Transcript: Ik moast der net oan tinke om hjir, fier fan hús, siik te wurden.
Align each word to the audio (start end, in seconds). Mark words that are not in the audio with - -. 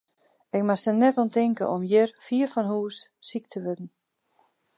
Ik 0.57 0.61
moast 0.67 0.85
der 0.87 0.97
net 1.03 1.15
oan 1.19 1.33
tinke 1.35 1.65
om 1.75 1.83
hjir, 1.89 2.09
fier 2.25 2.49
fan 2.53 2.67
hús, 2.73 2.97
siik 3.27 3.45
te 3.49 3.59
wurden. 3.63 3.89